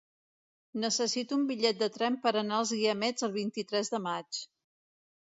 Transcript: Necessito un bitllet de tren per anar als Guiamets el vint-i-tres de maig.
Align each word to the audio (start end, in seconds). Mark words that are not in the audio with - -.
Necessito 0.83 1.35
un 1.39 1.43
bitllet 1.49 1.83
de 1.83 1.89
tren 1.97 2.17
per 2.23 2.31
anar 2.41 2.55
als 2.59 2.71
Guiamets 2.77 3.27
el 3.27 3.35
vint-i-tres 3.35 3.93
de 3.97 4.01
maig. 4.07 4.41